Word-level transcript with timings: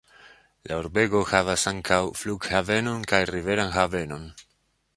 La 0.69 0.77
urbego 0.83 1.19
havas 1.31 1.65
ankaŭ 1.71 1.99
flughavenon 2.21 3.05
kaj 3.13 3.23
riveran 3.33 3.73
havenon. 3.77 4.25